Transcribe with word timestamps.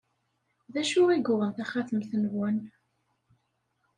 D 0.73 0.75
acu 0.81 1.01
i 1.09 1.15
yuɣen 1.19 1.51
taxatemt-nwen? 1.55 2.57